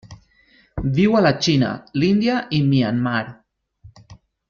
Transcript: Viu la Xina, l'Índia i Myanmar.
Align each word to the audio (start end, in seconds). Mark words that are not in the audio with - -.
Viu 0.95 1.13
la 1.25 1.33
Xina, 1.47 1.69
l'Índia 1.99 2.41
i 2.57 2.63
Myanmar. 2.73 3.25